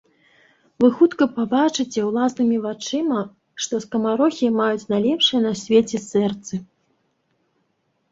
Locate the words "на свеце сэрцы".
5.45-6.55